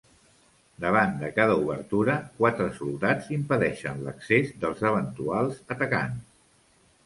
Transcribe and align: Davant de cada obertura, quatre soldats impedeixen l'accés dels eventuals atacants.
Davant 0.85 1.11
de 1.23 1.29
cada 1.35 1.57
obertura, 1.65 2.15
quatre 2.41 2.71
soldats 2.79 3.29
impedeixen 3.37 4.03
l'accés 4.09 4.53
dels 4.67 4.85
eventuals 4.95 5.65
atacants. 5.79 6.29